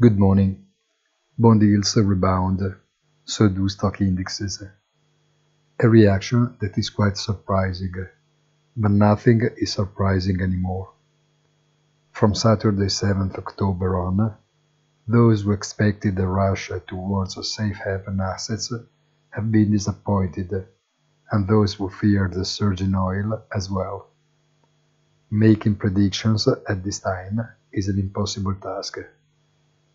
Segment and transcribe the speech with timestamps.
[0.00, 0.64] Good morning.
[1.36, 2.60] Bond yields rebound,
[3.24, 4.62] so do stock indexes.
[5.80, 8.06] A reaction that is quite surprising,
[8.76, 10.92] but nothing is surprising anymore.
[12.12, 14.36] From Saturday 7th October on,
[15.08, 18.72] those who expected a rush towards safe haven assets
[19.30, 20.64] have been disappointed,
[21.32, 24.12] and those who feared the surge in oil as well.
[25.28, 27.40] Making predictions at this time
[27.72, 28.98] is an impossible task.